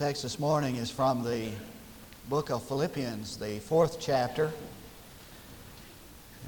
[0.00, 1.50] text this morning is from the
[2.30, 4.50] book of Philippians, the fourth chapter.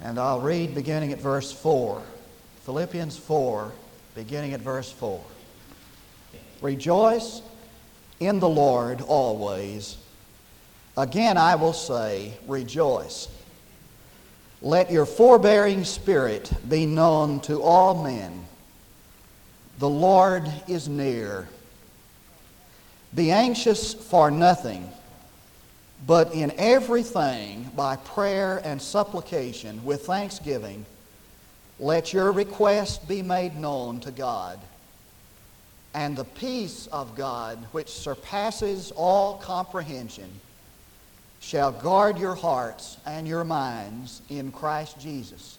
[0.03, 2.01] And I'll read beginning at verse 4.
[2.65, 3.71] Philippians 4,
[4.15, 5.23] beginning at verse 4.
[6.63, 7.43] Rejoice
[8.21, 9.99] in the Lord always.
[10.97, 13.29] Again, I will say, rejoice.
[14.63, 18.47] Let your forbearing spirit be known to all men.
[19.79, 21.49] The Lord is near.
[23.15, 24.91] Be anxious for nothing,
[26.07, 30.87] but in everything, by prayer and supplication, with thanksgiving,
[31.79, 34.59] let your request be made known to God.
[35.95, 40.31] And the peace of God, which surpasses all comprehension,
[41.41, 45.59] shall guard your hearts and your minds in Christ Jesus.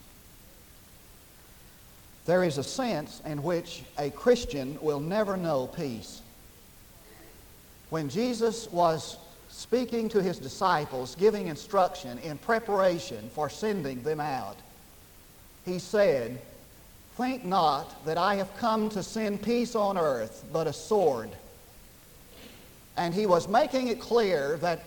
[2.26, 6.22] There is a sense in which a Christian will never know peace.
[7.94, 9.18] When Jesus was
[9.50, 14.58] speaking to his disciples, giving instruction in preparation for sending them out,
[15.64, 16.42] he said,
[17.18, 21.30] Think not that I have come to send peace on earth, but a sword.
[22.98, 24.86] And he was making it clear that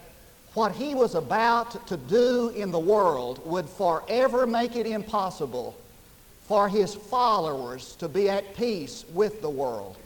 [0.54, 5.76] what he was about to do in the world would forever make it impossible
[6.48, 9.96] for his followers to be at peace with the world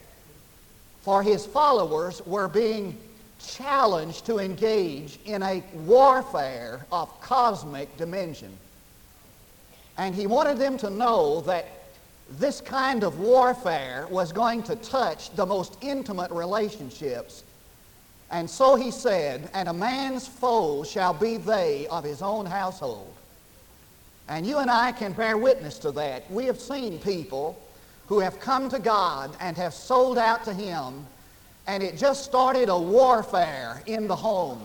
[1.02, 2.96] for his followers were being
[3.40, 8.52] challenged to engage in a warfare of cosmic dimension.
[9.96, 11.66] And he wanted them to know that
[12.38, 17.42] this kind of warfare was going to touch the most intimate relationships.
[18.30, 23.12] And so he said, And a man's foes shall be they of his own household.
[24.28, 26.30] And you and I can bear witness to that.
[26.30, 27.60] We have seen people
[28.11, 31.06] who have come to God and have sold out to Him,
[31.69, 34.61] and it just started a warfare in the home.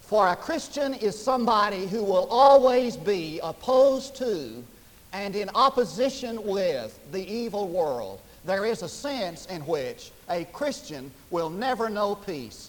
[0.00, 4.64] For a Christian is somebody who will always be opposed to
[5.12, 8.20] and in opposition with the evil world.
[8.44, 12.68] There is a sense in which a Christian will never know peace.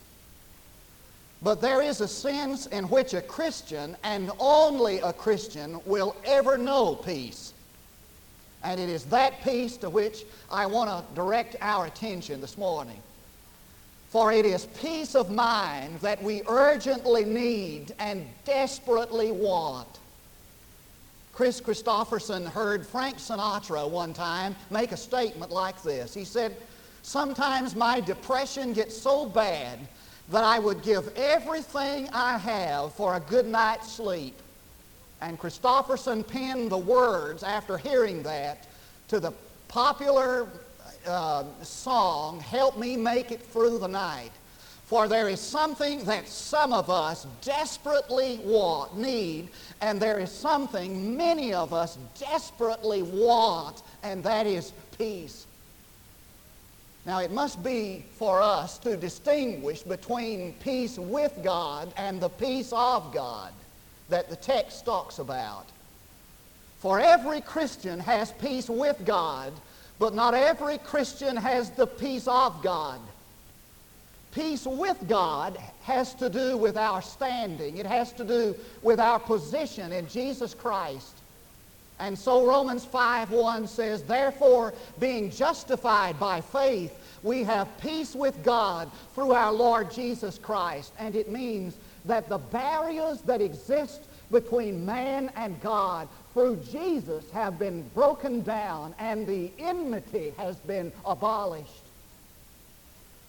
[1.42, 6.56] But there is a sense in which a Christian, and only a Christian, will ever
[6.56, 7.54] know peace.
[8.68, 13.02] And it is that peace to which I want to direct our attention this morning.
[14.10, 19.88] For it is peace of mind that we urgently need and desperately want.
[21.32, 26.14] Kris Kristofferson heard Frank Sinatra one time make a statement like this.
[26.14, 26.54] He said,
[27.04, 29.80] Sometimes my depression gets so bad
[30.28, 34.38] that I would give everything I have for a good night's sleep.
[35.22, 38.68] And Kristofferson penned the words after hearing that
[39.08, 39.34] to the
[39.68, 40.48] popular
[41.08, 44.32] uh, song, Help Me Make It Through the Night.
[44.86, 49.50] For there is something that some of us desperately want, need,
[49.82, 55.46] and there is something many of us desperately want, and that is peace.
[57.06, 62.72] Now, it must be for us to distinguish between peace with God and the peace
[62.72, 63.52] of God
[64.10, 65.66] that the text talks about.
[66.80, 69.54] For every Christian has peace with God,
[70.00, 73.00] but not every Christian has the peace of God.
[74.32, 77.78] Peace with God has to do with our standing.
[77.78, 81.16] It has to do with our position in Jesus Christ.
[82.00, 86.94] And so Romans 5:1 says, Therefore, being justified by faith,
[87.24, 90.94] we have peace with God through our Lord Jesus Christ.
[91.00, 91.76] And it means
[92.08, 94.02] that the barriers that exist
[94.32, 100.92] between man and God through Jesus have been broken down and the enmity has been
[101.06, 101.84] abolished.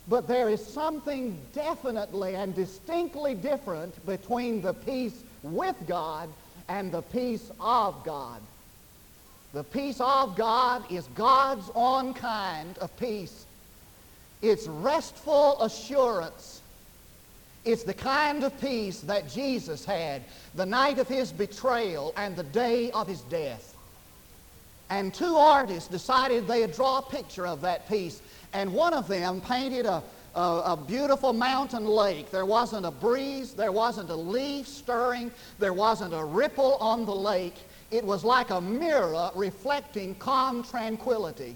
[0.08, 6.30] But there is something definitely and distinctly different between the peace with God
[6.68, 8.40] and the peace of God.
[9.52, 13.46] The peace of God is God's own kind of peace.
[14.40, 16.57] It's restful assurance
[17.64, 20.22] it's the kind of peace that Jesus had
[20.54, 23.74] the night of his betrayal and the day of his death.
[24.90, 28.22] And two artists decided they'd draw a picture of that peace.
[28.54, 30.02] And one of them painted a,
[30.34, 32.30] a, a, beautiful mountain lake.
[32.30, 37.14] There wasn't a breeze, there wasn't a leaf stirring, there wasn't a ripple on the
[37.14, 37.56] lake.
[37.90, 41.54] It was like a mirror reflecting calm tranquility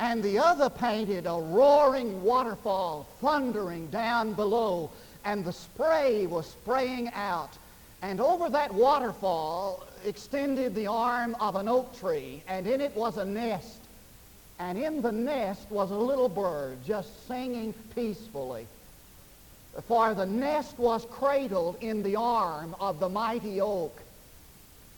[0.00, 4.90] and the other painted a roaring waterfall thundering down below,
[5.26, 7.50] and the spray was spraying out.
[8.00, 13.18] And over that waterfall extended the arm of an oak tree, and in it was
[13.18, 13.80] a nest.
[14.58, 18.66] And in the nest was a little bird just singing peacefully.
[19.86, 24.00] For the nest was cradled in the arm of the mighty oak.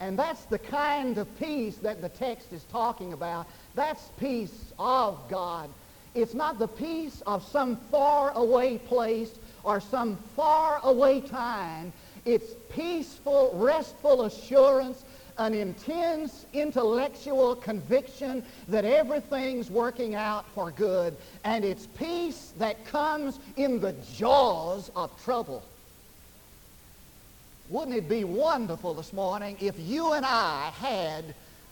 [0.03, 3.47] And that's the kind of peace that the text is talking about.
[3.77, 5.71] That's peace of God.
[6.17, 9.31] It's not the peace of some far away place
[9.63, 11.93] or some far away time.
[12.25, 15.05] It's peaceful, restful assurance
[15.39, 23.39] an intense intellectual conviction that everything's working out for good, and it's peace that comes
[23.57, 25.63] in the jaws of trouble.
[27.73, 31.25] Wouldn't it be wonderful this morning if you and I had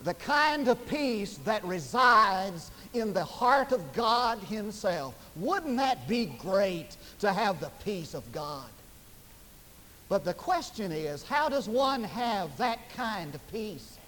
[0.02, 5.14] the kind of peace that resides in the heart of God Himself?
[5.36, 8.70] Wouldn't that be great to have the peace of God?
[10.08, 13.98] But the question is, how does one have that kind of peace?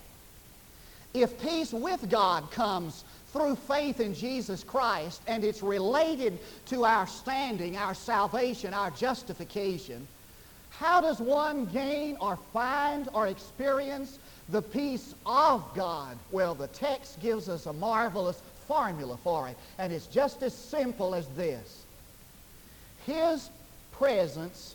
[1.13, 3.05] If peace with God comes
[3.35, 10.09] through faith in Jesus Christ and it's related to our standing, our salvation, our justification,
[10.83, 14.19] how does one gain or find or experience
[14.49, 16.19] the peace of God?
[16.33, 21.15] Well, the text gives us a marvelous formula for it, and it's just as simple
[21.15, 21.85] as this.
[23.07, 23.49] His
[23.93, 24.75] presence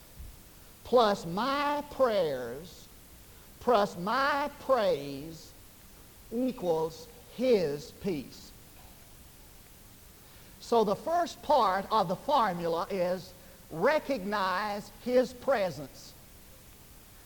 [0.85, 2.87] plus my prayers
[3.59, 5.51] plus my praise
[6.33, 8.51] equals his peace.
[10.61, 13.33] So the first part of the formula is
[13.71, 16.13] recognize his presence.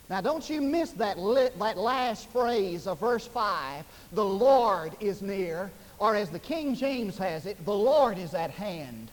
[0.09, 5.71] Now don't you miss that, that last phrase of verse 5, the Lord is near,
[5.99, 9.09] or as the King James has it, the Lord is at hand.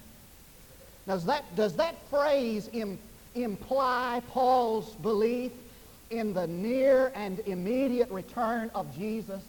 [1.07, 2.69] Does that, does that phrase
[3.35, 5.53] imply Paul's belief
[6.11, 9.43] in the near and immediate return of Jesus?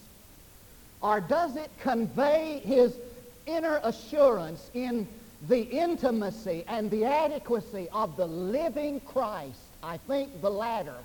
[1.01, 2.97] Or does it convey his
[3.45, 5.07] inner assurance in
[5.47, 9.59] the intimacy and the adequacy of the living Christ?
[9.81, 10.97] I think the latter.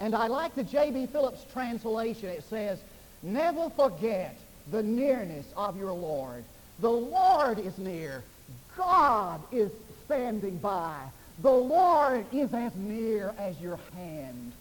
[0.00, 1.06] And I like the J.B.
[1.06, 2.28] Phillips translation.
[2.28, 2.78] It says,
[3.22, 4.36] never forget
[4.70, 6.44] the nearness of your Lord.
[6.80, 8.22] The Lord is near.
[8.76, 9.70] God is
[10.04, 11.00] standing by.
[11.40, 14.52] The Lord is as near as your hand.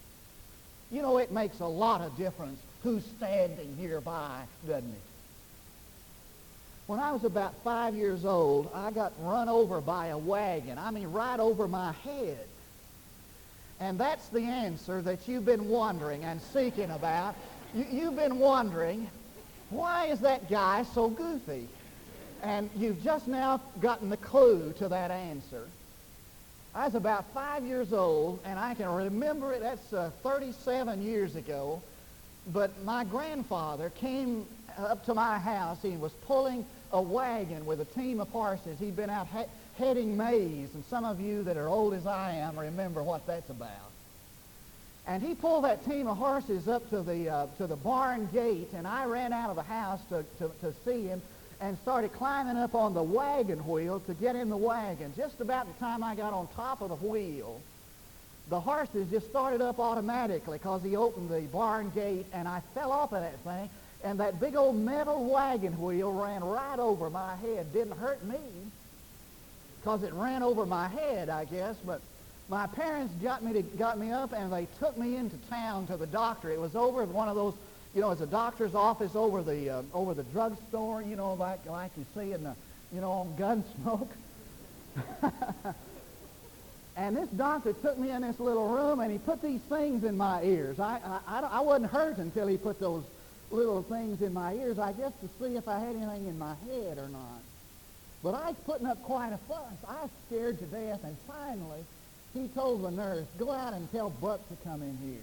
[0.91, 5.01] You know, it makes a lot of difference who's standing nearby, doesn't it?
[6.85, 10.77] When I was about five years old, I got run over by a wagon.
[10.77, 12.45] I mean, right over my head.
[13.79, 17.35] And that's the answer that you've been wondering and seeking about.
[17.73, 19.09] You, have been wondering,
[19.69, 21.67] why is that guy so goofy?
[22.41, 25.67] And you've just now gotten the clue to that answer.
[26.75, 29.61] I was about five years old, and I can remember it.
[29.61, 31.81] That's uh, 37 years ago.
[32.51, 34.45] But my grandfather came
[34.77, 35.77] up to my house.
[35.81, 38.79] He was pulling a wagon with a team of horses.
[38.79, 42.33] He'd been out he- heading maize, and some of you that are old as I
[42.33, 43.91] am remember what that's about.
[45.05, 48.69] And he pulled that team of horses up to the, uh, to the barn gate,
[48.73, 51.21] and I ran out of the house to, to, to see him
[51.59, 55.13] and started climbing up on the wagon wheel to get in the wagon.
[55.15, 57.61] Just about the time I got on top of the wheel,
[58.49, 62.91] the horses just started up automatically because he opened the barn gate and I fell
[62.91, 63.69] off of that thing
[64.03, 67.71] and that big old metal wagon wheel ran right over my head.
[67.73, 68.39] Didn't hurt me
[69.79, 72.01] because it ran over my head, I guess, but
[72.49, 75.97] my parents got me, to, got me up and they took me into town to
[75.97, 76.51] the doctor.
[76.51, 77.55] It was over one of those
[77.93, 81.65] you know, as a doctor's office over the uh, over the drugstore, you know, like
[81.67, 82.55] like you see in the,
[82.91, 84.07] you know, on Gunsmoke.
[86.95, 90.17] and this doctor took me in this little room and he put these things in
[90.17, 90.79] my ears.
[90.79, 93.03] I I, I, I wasn't hurt until he put those
[93.53, 96.55] little things in my ears, I guess to see if I had anything in my
[96.67, 97.41] head or not.
[98.23, 99.77] But I was putting up quite a fuss.
[99.87, 101.83] I was scared to death, and finally,
[102.33, 105.19] he told the nurse, go out and tell Buck to come in here.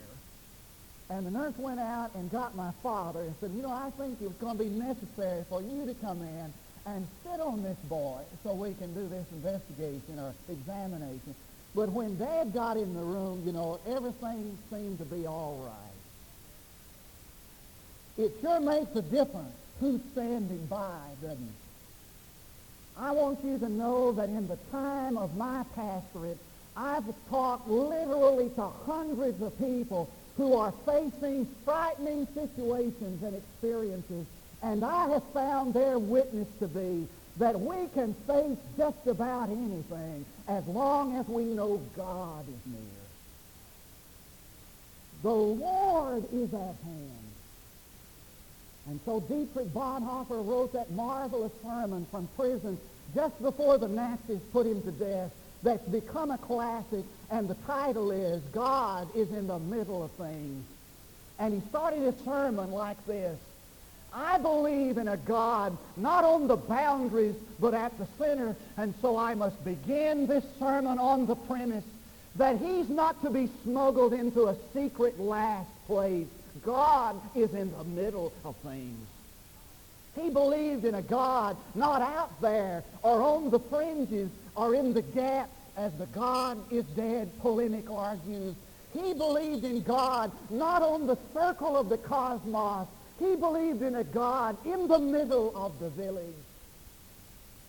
[1.09, 4.23] And the nurse went out and got my father and said, you know, I think
[4.23, 6.53] it's going to be necessary for you to come in
[6.87, 11.35] and sit on this boy so we can do this investigation or examination.
[11.75, 15.90] But when Dad got in the room, you know, everything seemed to be all right.
[18.19, 21.61] It sure makes a difference who's standing by, doesn't it?
[22.99, 26.39] I want you to know that in the time of my pastorate,
[26.77, 34.27] I've talked literally to hundreds of people who are facing frightening situations and experiences.
[34.63, 37.07] And I have found their witness to be
[37.39, 42.81] that we can face just about anything as long as we know God is near.
[45.23, 47.30] The Lord is at hand.
[48.87, 52.79] And so Dietrich Bonhoeffer wrote that marvelous sermon from prison
[53.15, 55.31] just before the Nazis put him to death
[55.63, 60.65] that's become a classic, and the title is God is in the Middle of Things.
[61.39, 63.39] And he started his sermon like this.
[64.13, 69.17] I believe in a God not on the boundaries, but at the center, and so
[69.17, 71.85] I must begin this sermon on the premise
[72.37, 76.27] that he's not to be smuggled into a secret last place.
[76.65, 79.07] God is in the middle of things.
[80.21, 85.03] He believed in a God not out there or on the fringes or in the
[85.03, 88.55] gap as the God is dead polemic argues.
[88.93, 92.89] He believed in God not on the circle of the cosmos.
[93.19, 96.25] He believed in a God in the middle of the village.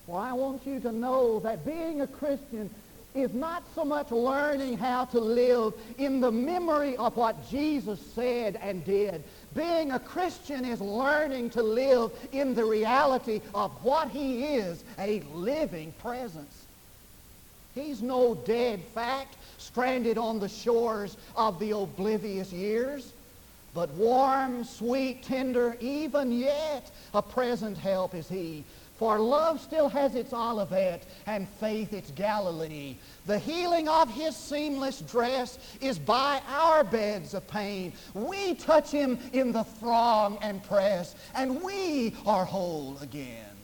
[0.06, 2.68] Well, I want you to know that being a Christian
[3.14, 8.58] is not so much learning how to live in the memory of what Jesus said
[8.62, 9.22] and did.
[9.54, 15.20] Being a Christian is learning to live in the reality of what he is, a
[15.34, 16.64] living presence.
[17.74, 23.12] He's no dead fact stranded on the shores of the oblivious years,
[23.74, 28.64] but warm, sweet, tender, even yet a present help is he
[29.02, 32.94] for love still has its Olivet and faith its Galilee.
[33.26, 37.94] The healing of his seamless dress is by our beds of pain.
[38.14, 43.56] We touch him in the throng and press, and we are whole again.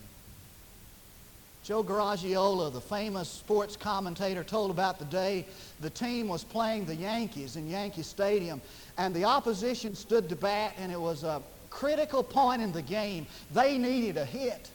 [1.62, 5.46] Joe Garagiola, the famous sports commentator, told about the day
[5.80, 8.60] the team was playing the Yankees in Yankee Stadium,
[8.96, 11.40] and the opposition stood to bat, and it was a
[11.70, 13.24] critical point in the game.
[13.54, 14.68] They needed a hit.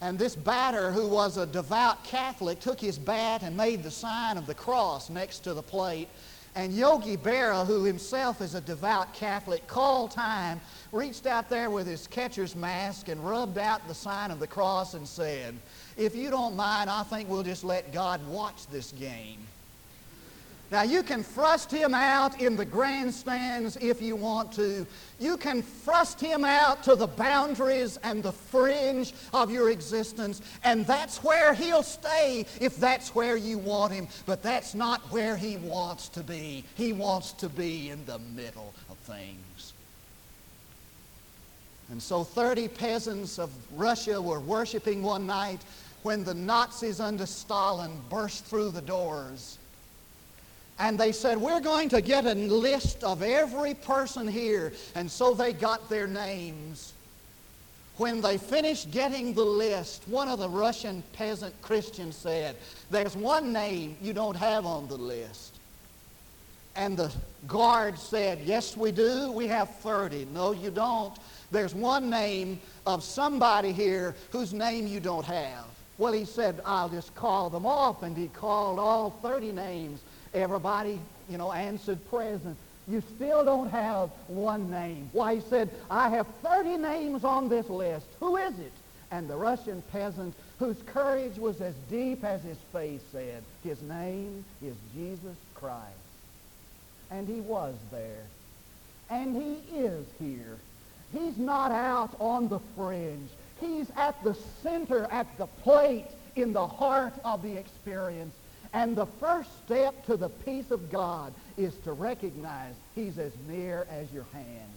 [0.00, 4.36] And this batter, who was a devout Catholic, took his bat and made the sign
[4.36, 6.08] of the cross next to the plate.
[6.54, 10.60] And Yogi Berra, who himself is a devout Catholic, called time,
[10.92, 14.94] reached out there with his catcher's mask and rubbed out the sign of the cross
[14.94, 15.54] and said,
[15.96, 19.38] If you don't mind, I think we'll just let God watch this game.
[20.70, 24.86] Now, you can thrust him out in the grandstands if you want to.
[25.18, 30.86] You can thrust him out to the boundaries and the fringe of your existence, and
[30.86, 34.08] that's where he'll stay if that's where you want him.
[34.26, 36.64] But that's not where he wants to be.
[36.74, 39.72] He wants to be in the middle of things.
[41.90, 45.60] And so 30 peasants of Russia were worshiping one night
[46.02, 49.58] when the Nazis under Stalin burst through the doors
[50.78, 54.72] and they said, We're going to get a list of every person here.
[54.94, 56.92] And so they got their names.
[57.96, 62.56] When they finished getting the list, one of the Russian peasant Christians said,
[62.90, 65.56] There's one name you don't have on the list.
[66.76, 67.12] And the
[67.48, 69.32] guard said, Yes, we do.
[69.32, 70.28] We have 30.
[70.32, 71.16] No, you don't.
[71.50, 75.64] There's one name of somebody here whose name you don't have.
[75.96, 78.04] Well, he said, I'll just call them off.
[78.04, 80.00] And he called all 30 names.
[80.34, 82.56] Everybody, you know, answered present.
[82.86, 85.10] You still don't have one name.
[85.12, 88.06] Why, he said, I have 30 names on this list.
[88.20, 88.72] Who is it?
[89.10, 94.44] And the Russian peasant, whose courage was as deep as his face, said, His name
[94.62, 95.84] is Jesus Christ.
[97.10, 98.24] And he was there.
[99.10, 100.58] And he is here.
[101.12, 103.30] He's not out on the fringe.
[103.60, 106.06] He's at the center, at the plate,
[106.36, 108.34] in the heart of the experience.
[108.72, 113.86] And the first step to the peace of God is to recognize he's as near
[113.90, 114.72] as your hand.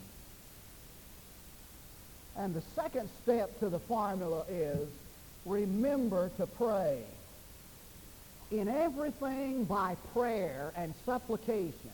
[2.37, 4.87] And the second step to the formula is
[5.45, 6.99] remember to pray.
[8.51, 11.91] In everything by prayer and supplication.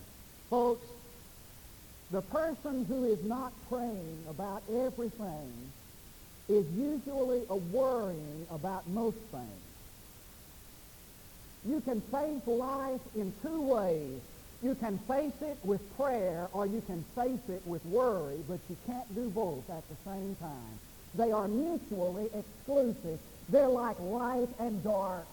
[0.50, 0.86] Folks,
[2.12, 5.52] the person who is not praying about everything
[6.48, 9.67] is usually a worrying about most things.
[11.68, 14.22] You can face life in two ways.
[14.64, 18.78] You can face it with prayer or you can face it with worry, but you
[18.86, 20.80] can't do both at the same time.
[21.16, 23.20] They are mutually exclusive.
[23.50, 25.28] They're like light and dark.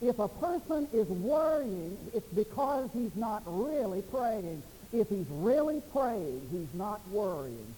[0.00, 4.62] If a person is worrying, it's because he's not really praying.
[4.92, 7.74] If he's really praying, he's not worrying.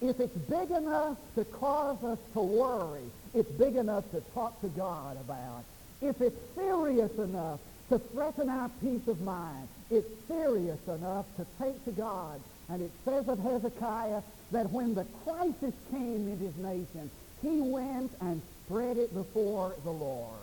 [0.00, 3.04] If it's big enough to cause us to worry,
[3.34, 5.64] it's big enough to talk to God about.
[6.02, 11.84] If it's serious enough to threaten our peace of mind, it's serious enough to take
[11.84, 12.40] to God.
[12.68, 17.10] And it says of Hezekiah that when the crisis came in his nation,
[17.42, 20.38] he went and spread it before the Lord.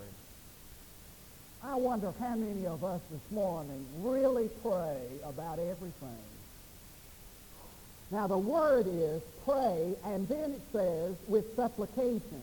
[1.64, 6.24] I wonder how many of us this morning really pray about everything.
[8.12, 12.42] Now the word is pray, and then it says with supplication.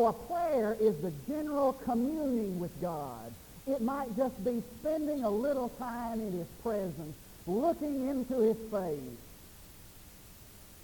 [0.00, 3.34] For a prayer is the general communing with God.
[3.66, 7.14] It might just be spending a little time in his presence,
[7.46, 9.18] looking into his face.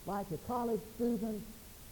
[0.04, 1.42] Like a college student,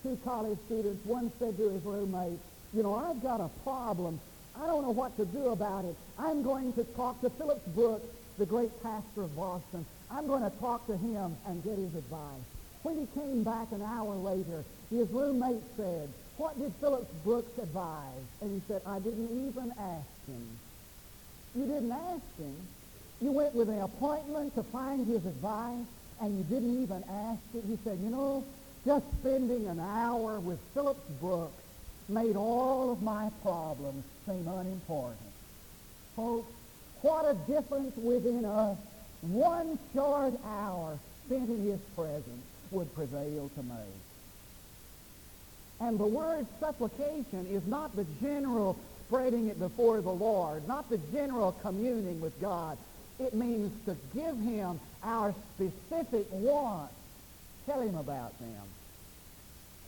[0.02, 2.38] two college students, one said to his roommate,
[2.75, 4.21] you know, I've got a problem.
[4.54, 5.97] I don't know what to do about it.
[6.19, 8.04] I'm going to talk to Phillips Brooks,
[8.37, 9.87] the great pastor of Boston.
[10.11, 12.45] I'm going to talk to him and get his advice.
[12.83, 18.26] When he came back an hour later, his roommate said, what did Phillips Brooks advise?
[18.40, 20.48] And he said, I didn't even ask him.
[21.54, 22.56] You didn't ask him.
[23.20, 25.86] You went with an appointment to find his advice,
[26.20, 27.64] and you didn't even ask it.
[27.66, 28.44] He said, you know,
[28.84, 31.62] just spending an hour with Phillips Brooks
[32.08, 35.18] made all of my problems seem unimportant.
[36.16, 36.52] Folks,
[37.02, 38.76] what a difference within us
[39.22, 44.03] one short hour spent in his presence would prevail to make.
[45.81, 48.76] And the word supplication is not the general
[49.07, 52.78] spreading it before the Lord, not the general communing with God.
[53.19, 56.95] It means to give him our specific wants.
[57.66, 58.62] Tell him about them.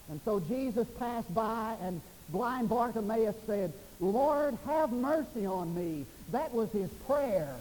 [0.09, 6.05] And so Jesus passed by and blind Bartimaeus said, Lord, have mercy on me.
[6.31, 7.57] That was his prayer.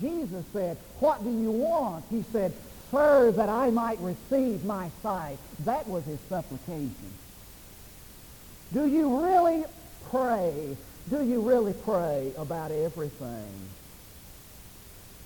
[0.00, 2.04] Jesus said, what do you want?
[2.10, 2.52] He said,
[2.90, 5.38] Sir, that I might receive my sight.
[5.64, 7.12] That was his supplication.
[8.72, 9.64] Do you really
[10.10, 10.76] pray?
[11.08, 13.48] Do you really pray about everything?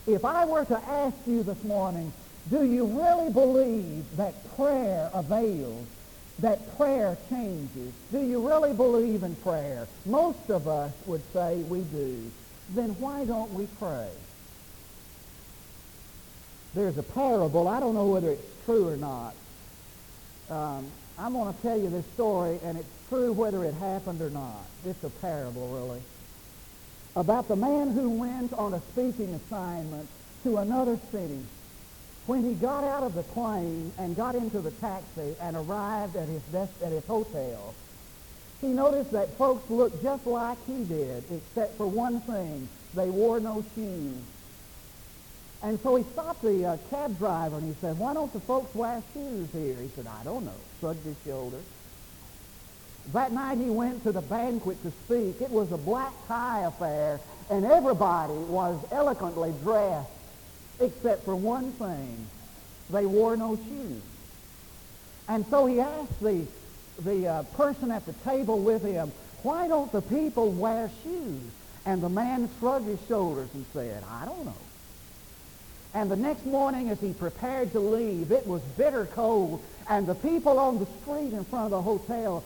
[0.07, 2.13] If I were to ask you this morning,
[2.51, 5.87] do you really believe that prayer avails,
[6.41, 7.93] that prayer changes?
[8.11, 9.87] Do you really believe in prayer?
[10.05, 12.31] Most of us would say we do.
[12.75, 14.09] Then why don't we pray?
[16.75, 17.69] There's a parable.
[17.69, 19.35] I don't know whether it's true or not.
[20.51, 20.87] Um,
[21.19, 24.65] I'm going to tell you this story, and it's true whether it happened or not.
[24.87, 26.01] It's a parable, really.
[27.17, 30.09] About the man who went on a speaking assignment
[30.45, 31.43] to another city.
[32.27, 36.29] When he got out of the plane and got into the taxi and arrived at
[36.29, 37.75] his, des- at his hotel,
[38.61, 42.69] he noticed that folks looked just like he did, except for one thing.
[42.95, 44.23] They wore no shoes.
[45.63, 48.75] And so he stopped the uh, cab driver and he said, why don't the folks
[48.75, 49.77] wear shoes here?
[49.77, 50.55] He said, I don't know.
[50.79, 51.65] Shrugged his shoulders.
[53.13, 55.41] That night he went to the banquet to speak.
[55.41, 60.09] It was a black tie affair, and everybody was eloquently dressed,
[60.79, 62.27] except for one thing.
[62.91, 64.03] They wore no shoes.
[65.29, 66.47] And so he asked the,
[67.05, 71.41] the uh, person at the table with him, why don't the people wear shoes?
[71.87, 74.55] And the man shrugged his shoulders and said, I don't know.
[75.95, 80.15] And the next morning as he prepared to leave, it was bitter cold, and the
[80.15, 82.45] people on the street in front of the hotel,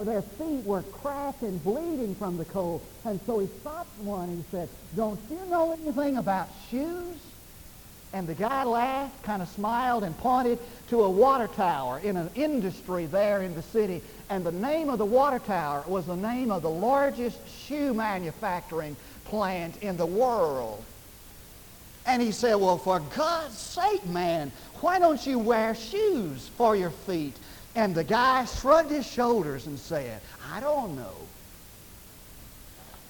[0.00, 2.82] their feet were cracked and bleeding from the cold.
[3.04, 7.16] And so he stopped one and he said, don't you know anything about shoes?
[8.14, 12.30] And the guy laughed, kind of smiled, and pointed to a water tower in an
[12.34, 14.00] industry there in the city.
[14.30, 18.96] And the name of the water tower was the name of the largest shoe manufacturing
[19.26, 20.82] plant in the world.
[22.06, 24.50] And he said, well, for God's sake, man,
[24.80, 27.36] why don't you wear shoes for your feet?
[27.78, 30.20] And the guy shrugged his shoulders and said,
[30.52, 31.14] I don't know.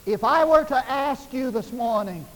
[0.04, 2.26] If I were to ask you this morning,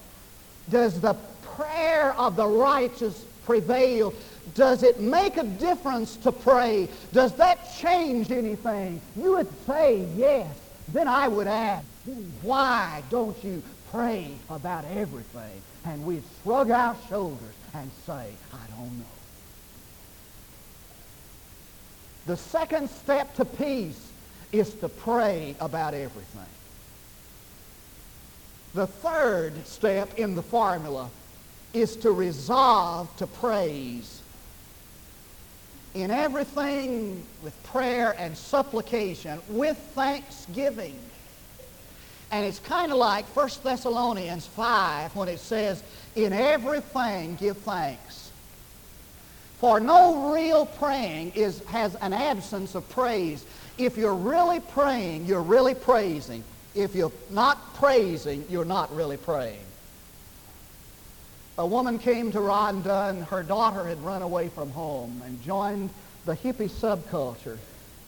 [0.71, 4.15] does the prayer of the righteous prevail?
[4.55, 6.89] Does it make a difference to pray?
[7.13, 9.03] Does that change anything?
[9.15, 10.57] You would say yes.
[10.89, 11.85] Then I would ask,
[12.41, 15.61] why don't you pray about everything?
[15.85, 19.22] And we'd shrug our shoulders and say, I don't know.
[22.27, 24.11] The second step to peace
[24.53, 26.43] is to pray about everything.
[28.75, 31.11] The third step in the formula
[31.73, 34.21] is to resolve to praise.
[35.95, 40.99] In everything with prayer and supplication, with thanksgiving.
[42.31, 45.83] And it's kind of like 1 Thessalonians 5 when it says,
[46.15, 48.22] in everything give thanks.
[49.63, 53.45] For no real praying is, has an absence of praise.
[53.79, 56.43] If you're really praying, you're really praising.
[56.75, 59.65] If you're not praising, you're not really praying.
[61.59, 63.23] A woman came to Ron Dunn.
[63.23, 65.91] Her daughter had run away from home and joined
[66.27, 67.59] the hippie subculture.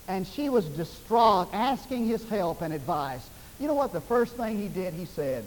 [0.09, 3.31] And she was distraught, asking his help and advice.
[3.61, 4.93] You know what the first thing he did?
[4.93, 5.45] He said,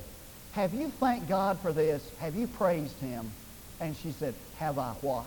[0.53, 2.09] have you thanked God for this?
[2.19, 3.29] Have you praised him?
[3.81, 5.25] And she said, have I what?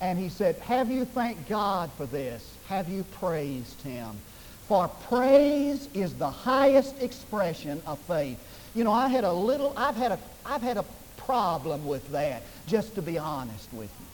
[0.00, 2.56] And he said, have you thanked God for this?
[2.68, 4.16] Have you praised him?
[4.66, 8.38] For praise is the highest expression of faith.
[8.74, 10.84] You know, I had a little, I've had a, I've had a
[11.16, 14.06] problem with that, just to be honest with you.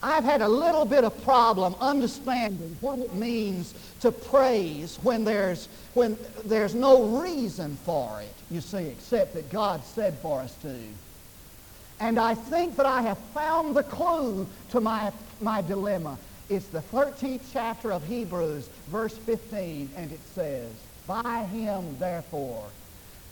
[0.00, 5.68] I've had a little bit of problem understanding what it means to praise when there's,
[5.94, 10.76] when there's no reason for it, you see, except that God said for us to.
[12.00, 16.18] And I think that I have found the clue to my, my dilemma.
[16.48, 20.70] It's the 13th chapter of Hebrews, verse 15, and it says,
[21.06, 22.64] By him, therefore,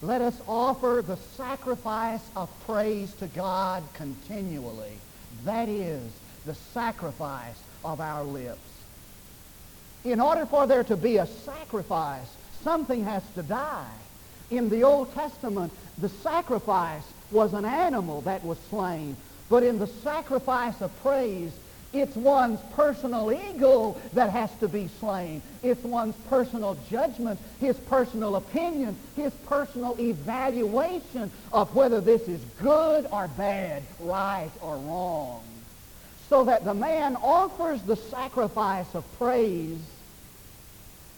[0.02, 4.98] let us offer the sacrifice of praise to God continually.
[5.44, 6.02] That is
[6.44, 8.59] the sacrifice of our lips.
[10.05, 12.29] In order for there to be a sacrifice,
[12.62, 13.90] something has to die.
[14.50, 19.16] In the Old Testament, the sacrifice was an animal that was slain.
[19.48, 21.52] But in the sacrifice of praise,
[21.92, 25.40] it's one's personal ego that has to be slain.
[25.62, 33.06] It's one's personal judgment, his personal opinion, his personal evaluation of whether this is good
[33.10, 35.42] or bad, right or wrong.
[36.28, 39.78] So that the man offers the sacrifice of praise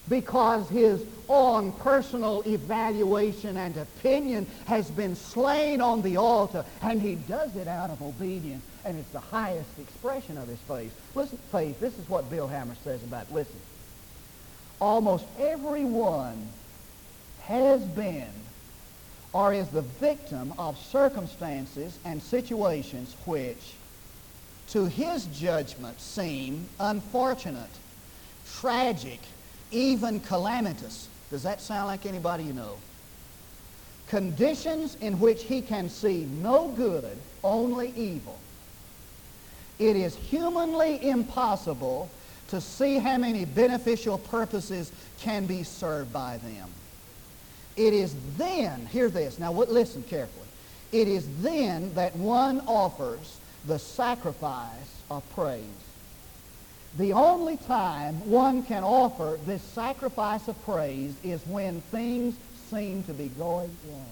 [0.08, 7.16] because his own personal evaluation and opinion has been slain on the altar, and he
[7.16, 10.92] does it out of obedience, and it's the highest expression of his faith.
[11.14, 13.34] Listen, faith, this is what Bill Hammer says about it.
[13.34, 13.60] Listen.
[14.80, 16.48] Almost everyone
[17.42, 18.30] has been
[19.32, 23.74] or is the victim of circumstances and situations which,
[24.68, 27.70] to his judgment, seem unfortunate,
[28.46, 29.20] tragic,
[29.70, 31.08] even calamitous.
[31.30, 32.76] Does that sound like anybody you know?
[34.08, 38.38] Conditions in which he can see no good, only evil.
[39.78, 42.10] It is humanly impossible
[42.48, 46.68] to see how many beneficial purposes can be served by them.
[47.76, 50.46] It is then, hear this, now listen carefully.
[50.90, 55.62] It is then that one offers the sacrifice of praise.
[56.96, 62.36] The only time one can offer this sacrifice of praise is when things
[62.70, 64.06] seem to be going wrong.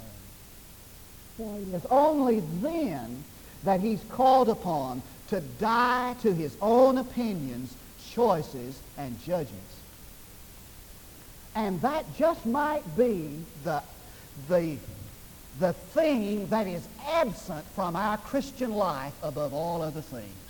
[1.37, 3.25] For it is only then
[3.65, 7.75] that he's called upon to die to his own opinions,
[8.11, 9.77] choices, and judgments.
[11.55, 13.83] And that just might be the,
[14.49, 14.77] the,
[15.59, 20.46] the thing that is absent from our Christian life above all other things.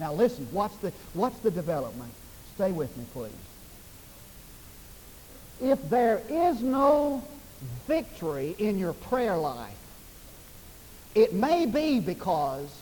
[0.00, 2.12] Now listen, what's the, what's the development?
[2.54, 3.32] Stay with me, please.
[5.60, 7.22] If there is no
[7.86, 9.76] victory in your prayer life,
[11.14, 12.74] it may be because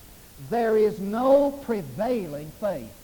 [0.49, 2.95] there is no prevailing faith.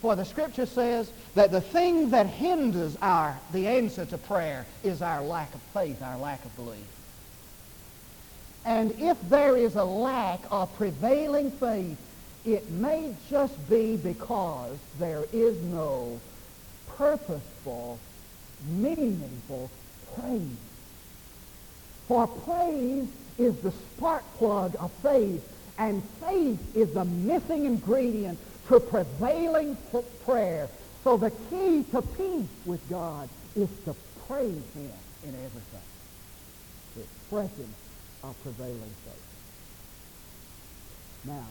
[0.00, 5.02] For the scripture says that the thing that hinders our the answer to prayer is
[5.02, 6.86] our lack of faith, our lack of belief.
[8.64, 11.98] And if there is a lack of prevailing faith,
[12.44, 16.20] it may just be because there is no
[16.96, 17.98] purposeful,
[18.70, 19.70] meaningful
[20.14, 20.42] praise.
[22.06, 23.06] For praise
[23.38, 25.42] is the spark plug of faith,
[25.78, 29.76] and faith is the missing ingredient to prevailing
[30.24, 30.68] prayer.
[31.04, 33.94] So the key to peace with God is to
[34.26, 35.80] praise him in everything.
[36.96, 37.74] The expression
[38.24, 39.22] of prevailing faith.
[41.24, 41.46] Now,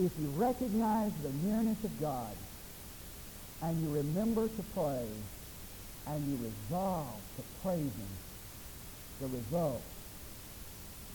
[0.00, 2.34] if you recognize the nearness of God
[3.62, 5.06] and you remember to pray
[6.06, 8.12] and you resolve to praise him,
[9.20, 9.82] the result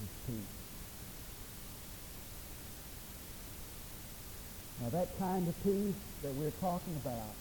[0.04, 0.56] is peace.
[4.84, 7.34] Now that kind of peace that we're talking about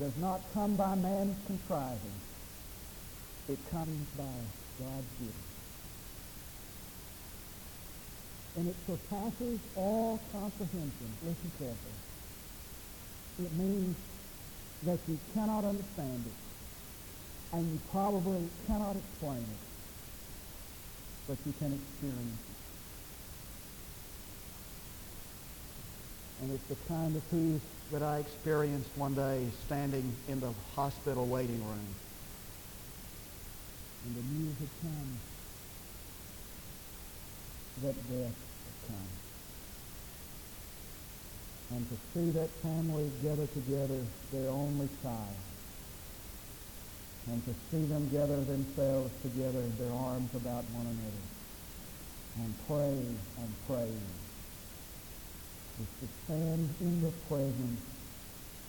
[0.00, 2.18] does not come by man's contriving.
[3.48, 4.24] It comes by
[4.80, 5.53] God's giving
[8.56, 11.08] and it surpasses all comprehension.
[11.22, 11.98] Listen carefully.
[13.42, 13.96] It means
[14.84, 19.62] that you cannot understand it, and you probably cannot explain it,
[21.26, 22.54] but you can experience it.
[26.42, 31.26] And it's the kind of peace that I experienced one day standing in the hospital
[31.26, 31.94] waiting room.
[34.04, 35.18] And the news had come
[37.82, 38.43] that death
[41.74, 44.00] And to see that family gather together
[44.32, 45.36] their only child.
[47.26, 51.24] And to see them gather themselves together, their arms about one another.
[52.42, 52.98] And pray
[53.40, 53.90] and pray
[55.80, 57.80] is to stand in the presence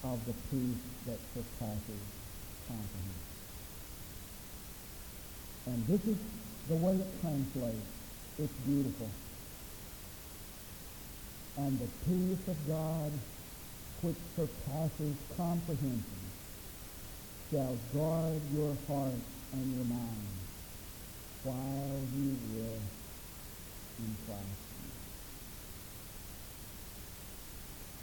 [0.03, 2.05] of the peace that surpasses
[2.67, 3.25] comprehension.
[5.67, 6.17] And this is
[6.69, 7.87] the way it translates.
[8.39, 9.09] It's beautiful.
[11.57, 13.11] And the peace of God,
[14.01, 16.03] which surpasses comprehension,
[17.51, 19.13] shall guard your heart
[19.53, 20.35] and your mind
[21.43, 22.91] while you rest
[23.99, 24.65] in Christ.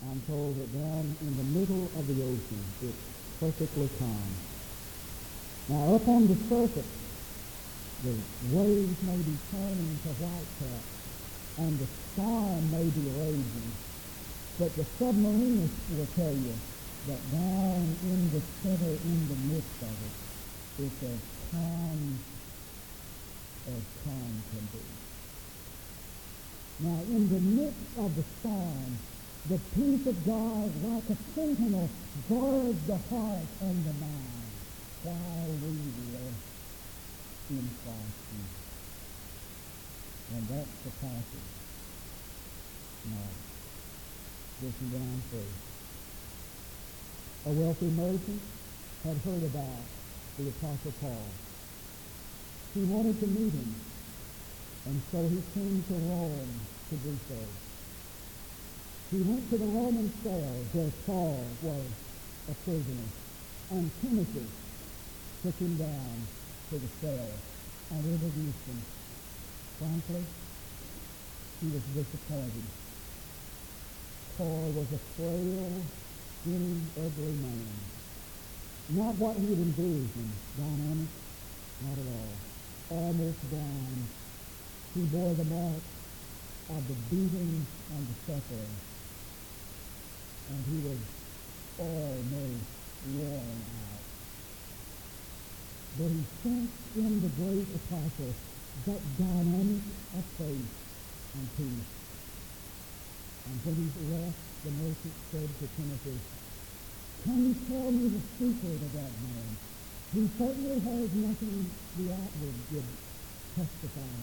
[0.09, 2.97] I'm told that down in the middle of the ocean, it's
[3.39, 4.33] perfectly calm.
[5.69, 6.93] Now, up on the surface,
[8.03, 8.15] the
[8.51, 13.73] waves may be turning to white caps, and the storm may be raging,
[14.59, 16.55] but the submarinist will tell you
[17.09, 21.21] that down in the center, in the midst of it, it's as
[21.51, 22.19] calm
[23.69, 24.85] as calm can be.
[26.81, 28.99] Now, in the midst of the storm,
[29.49, 31.89] the peace of God, like a sentinel,
[32.29, 34.53] guards the heart and the mind
[35.03, 35.75] while we
[36.15, 36.37] rest
[37.51, 38.23] in Christ.
[40.35, 41.62] And that's the passage.
[43.11, 43.19] Now,
[44.63, 45.51] listen down through.
[47.45, 48.43] A wealthy merchant
[49.03, 49.83] had heard about
[50.39, 51.27] the Apostle Paul.
[52.75, 53.75] He wanted to meet him,
[54.87, 56.61] and so he came to Rome
[56.91, 57.39] to do so.
[59.11, 61.87] He went to the Roman cell where Paul was
[62.51, 63.09] a prisoner,
[63.73, 64.47] and Timothy
[65.43, 66.27] took him down
[66.71, 67.29] to the cell
[67.91, 68.81] and introduced him.
[69.79, 70.25] Frankly,
[71.61, 72.82] he was disappointed.
[74.39, 75.73] Paul was a frail,
[76.41, 77.69] skinny, ugly man.
[78.91, 81.09] Not what he had envisioned, dynamic,
[81.83, 82.99] not at all.
[82.99, 84.07] Almost blind.
[84.95, 85.83] He bore the mark
[86.71, 88.77] of the beating and the suffering
[90.53, 90.99] and he was
[91.79, 92.67] almost
[93.17, 94.03] worn out.
[95.99, 98.35] But he sensed in the great apostle
[98.87, 99.83] that dynamic
[100.17, 100.73] of faith
[101.35, 102.02] and peace.
[103.45, 106.19] And when he left, the merchant said to Timothy,
[107.25, 109.49] can you tell me the secret of that man?
[110.13, 112.91] He certainly has nothing the outward would
[113.57, 114.19] testify.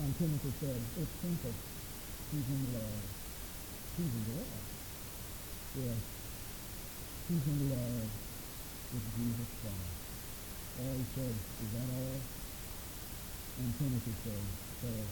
[0.00, 1.56] And Timothy said, it's simple.
[2.32, 3.04] He's in love.
[3.96, 4.64] He's in love.
[5.76, 6.00] Yes.
[7.28, 8.08] He's in love
[8.92, 9.96] with Jesus Christ.
[10.80, 12.20] All he said, is that all?
[13.58, 14.44] And Timothy said,
[14.80, 15.02] sir,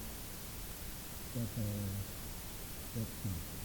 [1.35, 2.16] that's all.
[2.97, 3.57] That's simple.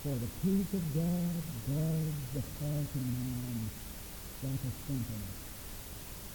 [0.00, 3.68] For the peace of God guards the heart and mind
[4.44, 5.28] like a sentinel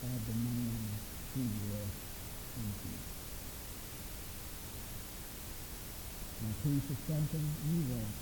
[0.06, 0.86] of the man
[1.34, 1.42] who
[1.74, 2.06] rests
[2.62, 3.10] in peace.
[6.46, 8.18] Now peace is something you want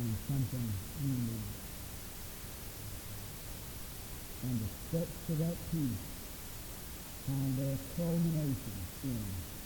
[0.00, 0.66] and something
[1.04, 1.48] you need.
[4.48, 6.04] And the steps to that peace
[7.28, 9.57] find their culmination in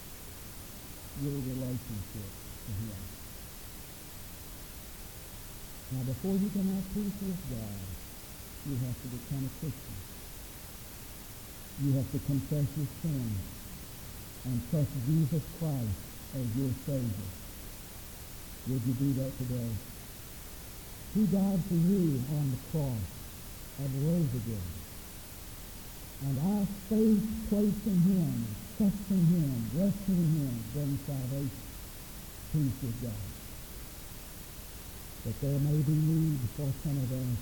[1.20, 2.30] your relationship
[2.64, 3.00] to Him.
[5.92, 7.80] Now before you can have peace with God,
[8.64, 9.98] you have to become a Christian.
[11.82, 13.38] You have to confess your sins
[14.44, 15.98] and trust Jesus Christ
[16.34, 17.30] as your Savior.
[18.68, 19.72] Would you do that today?
[21.14, 23.04] He died for you on the cross
[23.78, 24.70] and rose again.
[26.24, 28.46] And our faith placed in him,
[28.82, 31.62] trusting him, resting in him, brings salvation,
[32.50, 33.26] peace with God.
[35.22, 37.38] But there may be need for some of us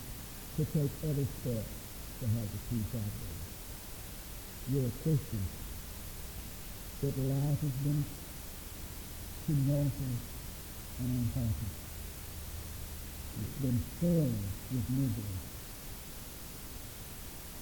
[0.57, 1.73] to take other steps
[2.21, 3.41] to have the peace out there.
[4.69, 5.45] You're a Christian,
[7.01, 8.05] but life has been
[9.47, 10.13] humility
[11.01, 11.73] and unhappy.
[13.41, 14.45] It's been filled
[14.77, 15.41] with misery.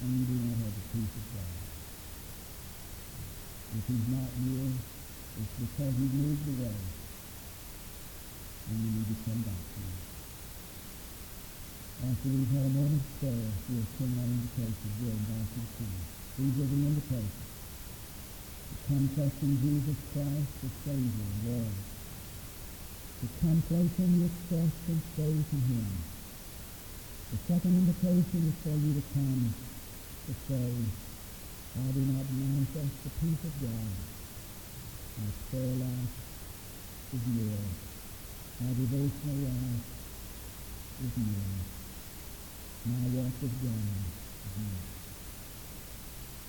[0.03, 1.68] And you do not have the peace of God.
[3.77, 6.79] If he's not near, it's because he moved away.
[8.69, 9.99] And you need to come back to him.
[11.99, 14.89] After we've had a moment's prayer, we'll sing our invitation.
[15.03, 15.97] We'll back to the king.
[16.39, 17.49] These are the invitations
[18.89, 21.77] confessing Jesus Christ as Savior Lord.
[23.21, 25.93] To come placing your trust and faith in Him.
[27.29, 29.53] The second invitation is for you to come
[30.25, 31.08] to say,
[31.79, 33.93] I do not manifest the peace of God.
[35.15, 36.15] My prayer life
[37.15, 37.79] is yours.
[38.59, 39.87] My devotional life
[41.07, 41.67] is yours.
[42.83, 44.99] My walk with God is yours.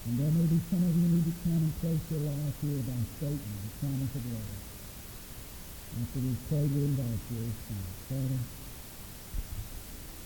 [0.10, 2.82] And there may be some of you need to come and place your life here
[2.90, 4.58] by statement the promise of love.
[5.94, 7.54] After we've prayed, we invite you.
[8.10, 8.42] Father,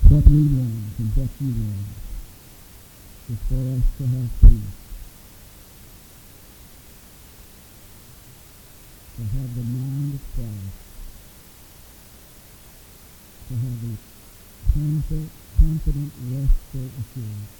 [0.08, 1.92] what we want and what you want
[3.28, 4.83] is for us to have peace.
[9.14, 10.74] To have the mind of Christ.
[13.48, 13.96] To have a
[14.74, 17.54] confident, confident, restful assurance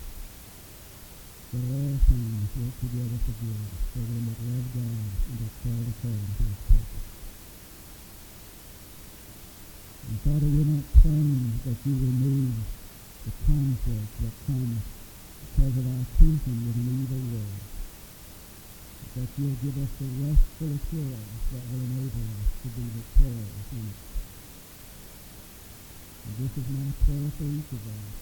[1.54, 5.86] that all things work together for good for them that love God and are called
[5.94, 7.06] according to his purpose.
[10.10, 12.58] And Father, we're not praying that you remove
[13.30, 17.73] the conflict that comes because of our tension with an evil world.
[19.14, 23.84] That you'll give us the restful assurance that will enable us to be victorious in
[23.94, 24.00] it.
[26.24, 28.16] And this is my prayer for each of us.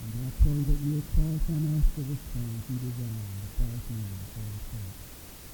[0.00, 3.90] And I pray that you will call upon us to response you desire in Christ's
[3.94, 4.98] name for the church.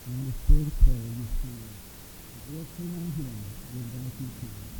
[0.06, 1.60] And the spirit of prayer you see.
[2.30, 3.36] If you'll come on him,
[3.74, 4.75] we invite you to.